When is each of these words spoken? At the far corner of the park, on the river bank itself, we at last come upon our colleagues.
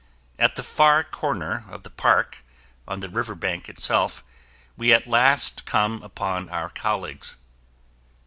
At 0.39 0.55
the 0.55 0.63
far 0.63 1.03
corner 1.03 1.63
of 1.69 1.83
the 1.83 1.91
park, 1.91 2.43
on 2.87 3.01
the 3.01 3.07
river 3.09 3.35
bank 3.35 3.69
itself, 3.69 4.23
we 4.75 4.91
at 4.91 5.05
last 5.05 5.67
come 5.67 6.01
upon 6.01 6.49
our 6.49 6.69
colleagues. 6.69 7.35